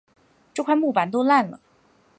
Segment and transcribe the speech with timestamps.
[0.51, 1.59] 这块木板都烂了